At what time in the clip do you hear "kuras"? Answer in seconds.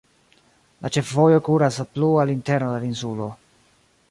1.49-1.79